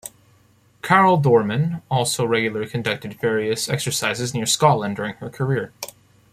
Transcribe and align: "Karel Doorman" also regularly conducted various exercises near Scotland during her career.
"Karel 0.81 1.17
Doorman" 1.17 1.83
also 1.91 2.25
regularly 2.25 2.67
conducted 2.67 3.21
various 3.21 3.69
exercises 3.69 4.33
near 4.33 4.47
Scotland 4.47 4.95
during 4.95 5.13
her 5.17 5.29
career. 5.29 5.73